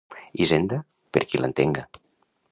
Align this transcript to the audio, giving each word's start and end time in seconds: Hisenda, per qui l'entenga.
Hisenda, 0.43 0.79
per 1.17 1.23
qui 1.33 1.41
l'entenga. 1.43 1.85